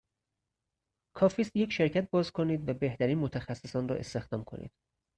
کافی 1.13 1.41
است 1.41 1.55
یک 1.55 1.71
شرکت 1.73 2.09
باز 2.09 2.31
کنید 2.31 2.69
و 2.69 2.73
بهترین 2.73 3.17
متخصصان 3.17 3.87
را 3.87 3.95
استخدام 3.95 4.43
کنید. 4.43 4.71